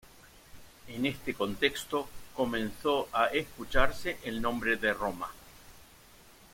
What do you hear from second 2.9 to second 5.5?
a escucharse el nombre de Roma.